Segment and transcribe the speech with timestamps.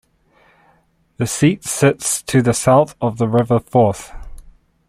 [1.17, 4.11] The seat sits to the south of the River Forth.